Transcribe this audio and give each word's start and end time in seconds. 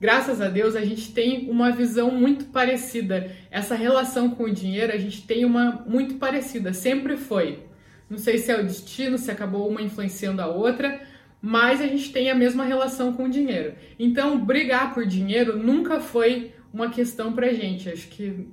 graças 0.00 0.40
a 0.40 0.48
Deus, 0.48 0.74
a 0.74 0.84
gente 0.84 1.12
tem 1.12 1.50
uma 1.50 1.70
visão 1.70 2.10
muito 2.10 2.46
parecida. 2.46 3.30
Essa 3.50 3.74
relação 3.74 4.30
com 4.30 4.44
o 4.44 4.52
dinheiro, 4.52 4.92
a 4.92 4.98
gente 4.98 5.22
tem 5.22 5.44
uma 5.44 5.84
muito 5.86 6.14
parecida, 6.14 6.72
sempre 6.72 7.16
foi. 7.16 7.60
Não 8.08 8.18
sei 8.18 8.38
se 8.38 8.50
é 8.50 8.58
o 8.58 8.66
destino, 8.66 9.18
se 9.18 9.30
acabou 9.30 9.68
uma 9.68 9.82
influenciando 9.82 10.42
a 10.42 10.46
outra, 10.46 11.00
mas 11.40 11.80
a 11.80 11.86
gente 11.86 12.12
tem 12.12 12.30
a 12.30 12.34
mesma 12.34 12.64
relação 12.64 13.12
com 13.12 13.24
o 13.24 13.30
dinheiro. 13.30 13.74
Então, 13.98 14.44
brigar 14.44 14.92
por 14.92 15.06
dinheiro 15.06 15.56
nunca 15.56 16.00
foi 16.00 16.52
uma 16.72 16.90
questão 16.90 17.32
pra 17.32 17.52
gente. 17.52 17.88
Acho 17.88 18.08
que 18.08 18.48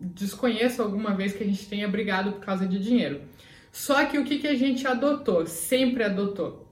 desconheço 0.00 0.82
alguma 0.82 1.14
vez 1.14 1.32
que 1.32 1.42
a 1.42 1.46
gente 1.46 1.66
tenha 1.66 1.88
brigado 1.88 2.32
por 2.32 2.40
causa 2.40 2.66
de 2.66 2.78
dinheiro. 2.78 3.22
Só 3.70 4.04
que 4.04 4.18
o 4.18 4.24
que, 4.24 4.38
que 4.38 4.46
a 4.46 4.54
gente 4.54 4.86
adotou, 4.86 5.46
sempre 5.46 6.04
adotou, 6.04 6.68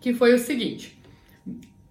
que 0.00 0.14
foi 0.14 0.32
o 0.32 0.38
seguinte: 0.38 0.95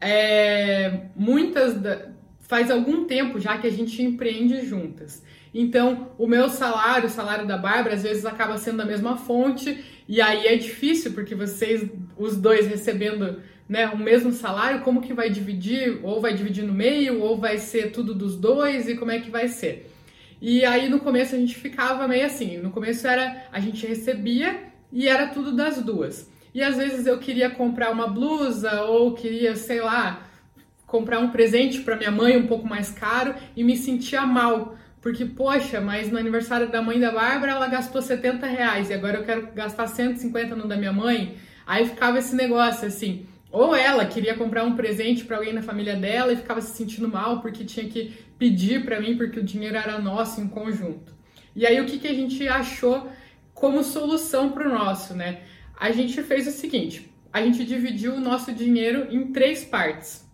é, 0.06 1.08
muitas 1.16 1.76
da, 1.82 2.10
faz 2.40 2.70
algum 2.70 3.06
tempo 3.06 3.40
já 3.40 3.58
que 3.58 3.68
a 3.68 3.72
gente 3.72 4.02
empreende 4.02 4.66
juntas. 4.66 5.24
Então, 5.54 6.12
o 6.18 6.28
meu 6.28 6.50
salário, 6.50 7.08
o 7.08 7.12
salário 7.12 7.48
da 7.48 7.58
Bárbara, 7.58 7.96
às 7.96 8.04
vezes 8.04 8.26
acaba 8.26 8.58
sendo 8.58 8.82
a 8.82 8.86
mesma 8.86 9.16
fonte, 9.18 9.84
e 10.08 10.22
aí 10.22 10.48
é 10.48 10.56
difícil, 10.58 11.14
porque 11.14 11.34
vocês, 11.34 11.90
os 12.18 12.36
dois 12.36 12.68
recebendo 12.68 13.42
né, 13.68 13.88
o 13.88 13.98
mesmo 13.98 14.32
salário, 14.32 14.82
como 14.82 15.02
que 15.02 15.14
vai 15.14 15.30
dividir? 15.30 16.00
Ou 16.04 16.22
vai 16.22 16.34
dividir 16.34 16.64
no 16.64 16.74
meio, 16.74 17.22
ou 17.22 17.38
vai 17.38 17.58
ser 17.58 17.92
tudo 17.92 18.14
dos 18.14 18.36
dois, 18.36 18.88
e 18.88 18.96
como 18.96 19.12
é 19.12 19.20
que 19.20 19.32
vai 19.32 19.48
ser? 19.48 19.90
E 20.42 20.64
aí 20.66 20.90
no 20.90 21.00
começo 21.00 21.34
a 21.34 21.38
gente 21.40 21.56
ficava 21.56 22.08
meio 22.08 22.26
assim, 22.26 22.58
no 22.58 22.70
começo 22.70 23.08
era 23.08 23.48
a 23.52 23.60
gente 23.60 23.88
recebia 23.88 24.66
e 24.92 25.08
era 25.08 25.28
tudo 25.28 25.56
das 25.56 25.82
duas. 25.82 26.30
E 26.56 26.64
às 26.64 26.78
vezes 26.78 27.06
eu 27.06 27.20
queria 27.20 27.50
comprar 27.50 27.92
uma 27.92 28.08
blusa 28.08 28.84
ou 28.84 29.14
queria, 29.14 29.58
sei 29.58 29.82
lá, 29.82 30.26
comprar 30.88 31.20
um 31.20 31.30
presente 31.30 31.82
para 31.82 31.98
minha 31.98 32.10
mãe 32.10 32.38
um 32.38 32.48
pouco 32.48 32.66
mais 32.66 32.90
caro 32.90 33.36
e 33.58 33.62
me 33.62 33.76
sentia 33.76 34.26
mal. 34.26 34.78
Porque, 35.02 35.26
poxa, 35.26 35.82
mas 35.82 36.10
no 36.10 36.18
aniversário 36.18 36.72
da 36.72 36.82
mãe 36.82 36.98
da 36.98 37.12
Bárbara 37.12 37.52
ela 37.52 37.68
gastou 37.68 38.02
70 38.02 38.48
reais 38.48 38.90
e 38.90 38.94
agora 38.94 39.18
eu 39.18 39.26
quero 39.26 39.50
gastar 39.54 39.88
150 39.88 40.56
no 40.56 40.66
da 40.66 40.78
minha 40.78 40.94
mãe. 40.94 41.36
Aí 41.68 41.86
ficava 41.90 42.20
esse 42.20 42.34
negócio 42.34 42.88
assim. 42.88 43.26
Ou 43.52 43.76
ela 43.76 44.06
queria 44.06 44.34
comprar 44.36 44.64
um 44.64 44.78
presente 44.78 45.26
para 45.26 45.36
alguém 45.36 45.52
na 45.52 45.62
família 45.62 45.98
dela 45.98 46.32
e 46.32 46.38
ficava 46.38 46.62
se 46.62 46.74
sentindo 46.74 47.10
mal 47.10 47.42
porque 47.42 47.66
tinha 47.66 47.90
que 47.90 48.14
pedir 48.40 48.86
para 48.86 49.02
mim 49.02 49.18
porque 49.18 49.42
o 49.42 49.44
dinheiro 49.44 49.76
era 49.76 50.00
nosso 50.00 50.40
em 50.40 50.48
conjunto. 50.48 51.14
E 51.54 51.66
aí 51.66 51.82
o 51.82 51.86
que, 51.86 52.00
que 52.00 52.08
a 52.08 52.14
gente 52.14 52.48
achou 52.48 53.10
como 53.54 53.84
solução 53.84 54.52
para 54.52 54.70
o 54.70 54.74
nosso, 54.74 55.14
né? 55.14 55.42
A 55.78 55.92
gente 55.92 56.22
fez 56.24 56.48
o 56.48 56.52
seguinte: 56.52 57.12
a 57.32 57.42
gente 57.42 57.66
dividiu 57.66 58.14
o 58.14 58.20
nosso 58.20 58.54
dinheiro 58.54 59.08
em 59.10 59.32
três 59.32 59.64
partes: 59.64 60.26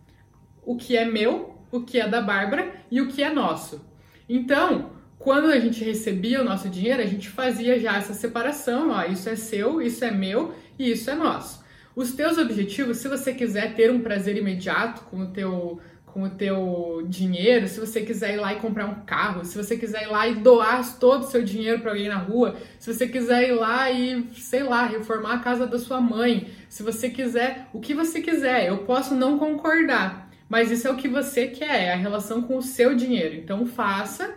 o 0.64 0.76
que 0.76 0.96
é 0.96 1.06
meu, 1.06 1.58
o 1.72 1.82
que 1.82 2.00
é 2.00 2.08
da 2.08 2.22
Bárbara 2.22 2.74
e 2.90 3.02
o 3.02 3.08
que 3.08 3.24
é 3.24 3.32
nosso. 3.32 3.86
Então, 4.28 4.92
quando 5.18 5.48
a 5.48 5.60
gente 5.60 5.84
recebia 5.84 6.42
o 6.42 6.44
nosso 6.44 6.70
dinheiro, 6.70 7.02
a 7.02 7.06
gente 7.06 7.30
fazia 7.30 7.80
já 7.80 7.98
essa 7.98 8.14
separação: 8.14 8.90
ó, 8.90 9.06
isso 9.06 9.30
é 9.30 9.36
seu, 9.36 9.82
isso 9.82 10.04
é 10.04 10.12
meu 10.12 10.54
e 10.78 10.92
isso 10.92 11.10
é 11.10 11.16
nosso. 11.16 11.62
Os 11.96 12.14
teus 12.14 12.38
objetivos, 12.38 12.98
se 12.98 13.08
você 13.08 13.34
quiser 13.34 13.76
ter 13.76 13.92
um 13.92 14.02
prazer 14.02 14.38
imediato 14.38 15.04
com 15.04 15.22
o 15.22 15.28
teu 15.28 15.80
com 16.14 16.24
o 16.24 16.30
teu 16.30 17.06
dinheiro, 17.08 17.68
se 17.68 17.80
você 17.80 18.02
quiser 18.02 18.36
ir 18.36 18.38
lá 18.38 18.54
e 18.54 18.60
comprar 18.60 18.86
um 18.86 19.06
carro, 19.06 19.44
se 19.46 19.58
você 19.58 19.78
quiser 19.78 20.04
ir 20.04 20.08
lá 20.08 20.28
e 20.28 20.36
doar 20.36 21.00
todo 21.00 21.24
o 21.24 21.28
seu 21.28 21.44
dinheiro 21.44 21.80
para 21.80 21.92
alguém 21.92 22.08
na 22.08 22.18
rua, 22.18 22.56
se 22.78 22.94
você 22.94 23.08
quiser 23.08 23.50
ir 23.50 23.54
lá 23.54 23.90
e, 23.90 24.28
sei 24.34 24.64
lá, 24.64 24.86
reformar 24.86 25.36
a 25.36 25.40
casa 25.40 25.66
da 25.66 25.80
sua 25.80 26.02
mãe, 26.02 26.50
se 26.70 26.84
você 26.84 27.10
quiser, 27.10 27.68
o 27.74 27.80
que 27.80 27.94
você 27.94 28.22
quiser, 28.22 28.68
eu 28.68 28.80
posso 28.80 29.16
não 29.16 29.38
concordar, 29.38 30.30
mas 30.48 30.70
isso 30.72 30.88
é 30.88 30.92
o 30.92 30.98
que 30.98 31.08
você 31.08 31.48
quer, 31.48 31.84
é 31.84 31.94
a 31.94 31.98
relação 31.98 32.42
com 32.42 32.58
o 32.58 32.62
seu 32.62 32.96
dinheiro. 32.96 33.36
Então 33.36 33.66
faça 33.66 34.36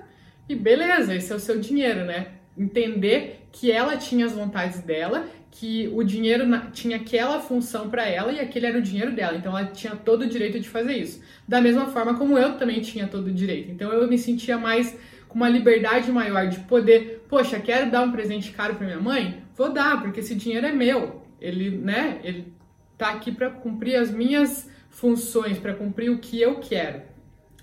e 0.48 0.54
beleza, 0.54 1.14
esse 1.14 1.32
é 1.32 1.36
o 1.36 1.40
seu 1.40 1.58
dinheiro, 1.58 2.04
né? 2.04 2.28
Entender 2.56 3.43
que 3.54 3.70
ela 3.70 3.96
tinha 3.96 4.26
as 4.26 4.32
vontades 4.32 4.80
dela 4.80 5.28
que 5.48 5.88
o 5.94 6.02
dinheiro 6.02 6.44
na, 6.44 6.72
tinha 6.72 6.96
aquela 6.96 7.38
função 7.38 7.88
para 7.88 8.04
ela 8.04 8.32
e 8.32 8.40
aquele 8.40 8.66
era 8.66 8.76
o 8.76 8.82
dinheiro 8.82 9.12
dela. 9.12 9.36
Então 9.36 9.56
ela 9.56 9.68
tinha 9.68 9.94
todo 9.94 10.22
o 10.22 10.28
direito 10.28 10.58
de 10.58 10.68
fazer 10.68 10.94
isso. 10.94 11.22
Da 11.46 11.60
mesma 11.60 11.86
forma 11.86 12.14
como 12.18 12.36
eu 12.36 12.58
também 12.58 12.80
tinha 12.80 13.06
todo 13.06 13.28
o 13.28 13.32
direito. 13.32 13.70
Então 13.70 13.92
eu 13.92 14.08
me 14.08 14.18
sentia 14.18 14.58
mais 14.58 14.98
com 15.28 15.36
uma 15.36 15.48
liberdade 15.48 16.10
maior 16.10 16.48
de 16.48 16.58
poder, 16.60 17.24
poxa, 17.28 17.60
quero 17.60 17.88
dar 17.88 18.02
um 18.02 18.10
presente 18.10 18.50
caro 18.50 18.74
para 18.74 18.86
minha 18.86 19.00
mãe? 19.00 19.44
Vou 19.56 19.72
dar, 19.72 20.02
porque 20.02 20.18
esse 20.18 20.34
dinheiro 20.34 20.66
é 20.66 20.72
meu. 20.72 21.22
Ele, 21.40 21.70
né, 21.78 22.18
ele 22.24 22.52
tá 22.98 23.10
aqui 23.10 23.30
para 23.30 23.50
cumprir 23.50 23.94
as 23.94 24.10
minhas 24.10 24.68
funções, 24.90 25.58
para 25.58 25.74
cumprir 25.74 26.10
o 26.10 26.18
que 26.18 26.40
eu 26.40 26.56
quero. 26.56 27.02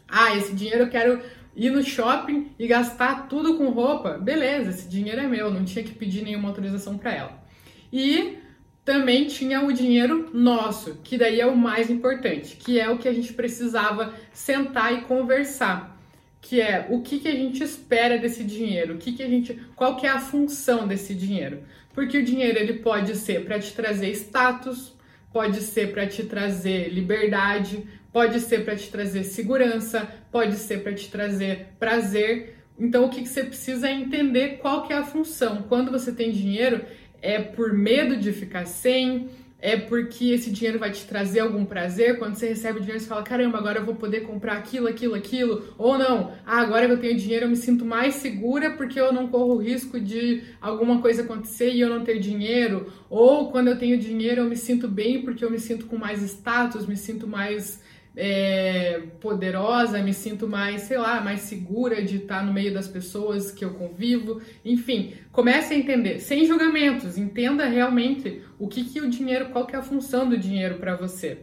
Ah, 0.07 0.35
esse 0.37 0.55
dinheiro 0.55 0.83
eu 0.83 0.89
quero 0.89 1.21
ir 1.55 1.69
no 1.69 1.83
shopping 1.83 2.51
e 2.57 2.67
gastar 2.67 3.27
tudo 3.27 3.57
com 3.57 3.69
roupa. 3.69 4.17
Beleza, 4.17 4.69
esse 4.69 4.87
dinheiro 4.87 5.21
é 5.21 5.27
meu, 5.27 5.51
não 5.51 5.65
tinha 5.65 5.83
que 5.83 5.93
pedir 5.93 6.23
nenhuma 6.23 6.49
autorização 6.49 6.97
para 6.97 7.13
ela. 7.13 7.43
E 7.91 8.37
também 8.83 9.27
tinha 9.27 9.61
o 9.61 9.71
dinheiro 9.71 10.29
nosso, 10.33 10.95
que 11.03 11.17
daí 11.17 11.39
é 11.39 11.45
o 11.45 11.55
mais 11.55 11.89
importante, 11.89 12.55
que 12.55 12.79
é 12.79 12.89
o 12.89 12.97
que 12.97 13.07
a 13.07 13.13
gente 13.13 13.33
precisava 13.33 14.13
sentar 14.33 14.93
e 14.93 15.01
conversar, 15.01 15.99
que 16.41 16.59
é 16.59 16.87
o 16.89 17.01
que, 17.01 17.19
que 17.19 17.27
a 17.27 17.35
gente 17.35 17.63
espera 17.63 18.17
desse 18.17 18.43
dinheiro, 18.43 18.95
o 18.95 18.97
que, 18.97 19.11
que 19.11 19.21
a 19.21 19.29
gente, 19.29 19.53
qual 19.75 19.95
que 19.97 20.07
é 20.07 20.09
a 20.09 20.19
função 20.19 20.87
desse 20.87 21.13
dinheiro, 21.13 21.63
porque 21.93 22.17
o 22.17 22.25
dinheiro 22.25 22.57
ele 22.57 22.73
pode 22.73 23.15
ser 23.15 23.45
para 23.45 23.59
te 23.59 23.71
trazer 23.73 24.09
status, 24.11 24.95
pode 25.31 25.61
ser 25.61 25.93
para 25.93 26.07
te 26.07 26.23
trazer 26.23 26.89
liberdade, 26.89 27.87
pode 28.11 28.39
ser 28.39 28.65
para 28.65 28.75
te 28.75 28.89
trazer 28.89 29.23
segurança, 29.23 30.07
pode 30.31 30.55
ser 30.55 30.83
para 30.83 30.93
te 30.93 31.09
trazer 31.09 31.67
prazer. 31.79 32.57
Então 32.79 33.05
o 33.05 33.09
que, 33.09 33.21
que 33.21 33.29
você 33.29 33.43
precisa 33.43 33.87
é 33.87 33.93
entender 33.93 34.57
qual 34.57 34.87
que 34.87 34.93
é 34.93 34.97
a 34.97 35.03
função. 35.03 35.63
Quando 35.69 35.91
você 35.91 36.11
tem 36.11 36.31
dinheiro, 36.31 36.81
é 37.21 37.39
por 37.39 37.73
medo 37.73 38.17
de 38.17 38.31
ficar 38.33 38.65
sem, 38.65 39.29
é 39.61 39.77
porque 39.77 40.31
esse 40.31 40.49
dinheiro 40.49 40.79
vai 40.79 40.89
te 40.89 41.05
trazer 41.05 41.41
algum 41.41 41.63
prazer. 41.63 42.17
Quando 42.17 42.33
você 42.33 42.47
recebe 42.47 42.79
o 42.79 42.81
dinheiro, 42.81 42.99
você 42.99 43.07
fala: 43.07 43.21
caramba, 43.21 43.59
agora 43.59 43.79
eu 43.79 43.85
vou 43.85 43.93
poder 43.93 44.21
comprar 44.21 44.57
aquilo, 44.57 44.87
aquilo, 44.87 45.13
aquilo. 45.13 45.63
Ou 45.77 45.99
não, 45.99 46.33
ah, 46.45 46.61
agora 46.61 46.87
que 46.87 46.93
eu 46.93 46.99
tenho 46.99 47.15
dinheiro, 47.15 47.45
eu 47.45 47.49
me 47.49 47.55
sinto 47.55 47.85
mais 47.85 48.15
segura 48.15 48.71
porque 48.71 48.99
eu 48.99 49.13
não 49.13 49.27
corro 49.27 49.53
o 49.53 49.57
risco 49.57 49.99
de 49.99 50.41
alguma 50.59 50.99
coisa 50.99 51.21
acontecer 51.21 51.69
e 51.69 51.79
eu 51.79 51.89
não 51.89 52.03
ter 52.03 52.17
dinheiro. 52.17 52.91
Ou 53.07 53.51
quando 53.51 53.67
eu 53.67 53.77
tenho 53.77 53.99
dinheiro, 53.99 54.41
eu 54.41 54.49
me 54.49 54.57
sinto 54.57 54.87
bem 54.87 55.21
porque 55.21 55.45
eu 55.45 55.51
me 55.51 55.59
sinto 55.59 55.85
com 55.85 55.95
mais 55.95 56.23
status, 56.23 56.87
me 56.87 56.97
sinto 56.97 57.27
mais 57.27 57.79
é, 58.15 59.03
poderosa, 59.19 60.01
me 60.01 60.13
sinto 60.13 60.47
mais, 60.47 60.81
sei 60.81 60.97
lá, 60.97 61.21
mais 61.21 61.41
segura 61.41 62.03
de 62.03 62.17
estar 62.17 62.45
no 62.45 62.53
meio 62.53 62.73
das 62.73 62.87
pessoas 62.87 63.51
que 63.51 63.63
eu 63.63 63.73
convivo. 63.73 64.41
Enfim, 64.65 65.13
comece 65.31 65.73
a 65.73 65.77
entender, 65.77 66.19
sem 66.19 66.45
julgamentos, 66.45 67.17
entenda 67.17 67.65
realmente 67.65 68.41
o 68.59 68.67
que, 68.67 68.83
que 68.83 69.01
o 69.01 69.09
dinheiro, 69.09 69.49
qual 69.49 69.65
que 69.65 69.75
é 69.75 69.79
a 69.79 69.83
função 69.83 70.27
do 70.27 70.37
dinheiro 70.37 70.75
para 70.75 70.95
você. 70.95 71.37